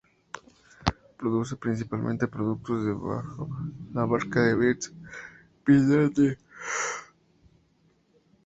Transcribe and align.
Produce 1.15 1.55
principalmente 1.57 2.25
productos 2.27 2.83
bajo 2.99 3.47
la 3.93 4.07
marca 4.07 4.39
Beats 4.55 4.91
by 5.63 5.75
Dr. 5.85 6.09
Dre. 6.15 6.37